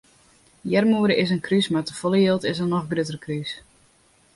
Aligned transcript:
Earmoede 0.75 1.15
is 1.23 1.31
in 1.35 1.43
krús 1.47 1.67
mar 1.73 1.85
te 1.87 1.95
folle 2.01 2.19
jild 2.25 2.43
is 2.53 2.61
in 2.65 2.71
noch 2.73 2.87
grutter 2.93 3.17
krús. 3.25 3.51